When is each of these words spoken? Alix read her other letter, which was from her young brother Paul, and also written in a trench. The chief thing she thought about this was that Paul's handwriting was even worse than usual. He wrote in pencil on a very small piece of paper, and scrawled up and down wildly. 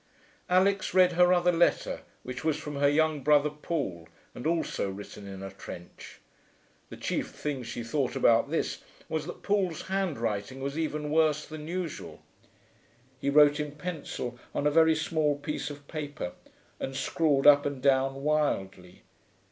Alix 0.49 0.95
read 0.95 1.11
her 1.11 1.31
other 1.31 1.51
letter, 1.51 1.99
which 2.23 2.43
was 2.43 2.57
from 2.57 2.77
her 2.77 2.89
young 2.89 3.21
brother 3.21 3.51
Paul, 3.51 4.09
and 4.33 4.47
also 4.47 4.89
written 4.89 5.27
in 5.27 5.43
a 5.43 5.51
trench. 5.51 6.17
The 6.89 6.97
chief 6.97 7.29
thing 7.29 7.61
she 7.61 7.83
thought 7.83 8.15
about 8.15 8.49
this 8.49 8.81
was 9.07 9.27
that 9.27 9.43
Paul's 9.43 9.83
handwriting 9.83 10.59
was 10.59 10.75
even 10.75 11.11
worse 11.11 11.45
than 11.45 11.67
usual. 11.67 12.19
He 13.19 13.29
wrote 13.29 13.59
in 13.59 13.73
pencil 13.73 14.39
on 14.55 14.65
a 14.65 14.71
very 14.71 14.95
small 14.95 15.37
piece 15.37 15.69
of 15.69 15.87
paper, 15.87 16.31
and 16.79 16.95
scrawled 16.95 17.45
up 17.45 17.67
and 17.67 17.79
down 17.79 18.23
wildly. 18.23 19.03